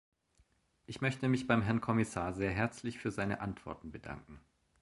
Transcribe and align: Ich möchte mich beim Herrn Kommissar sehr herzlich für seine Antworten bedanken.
Ich 0.87 0.99
möchte 1.01 1.27
mich 1.29 1.45
beim 1.45 1.61
Herrn 1.61 1.79
Kommissar 1.79 2.33
sehr 2.33 2.49
herzlich 2.49 2.97
für 2.97 3.11
seine 3.11 3.39
Antworten 3.39 3.91
bedanken. 3.91 4.39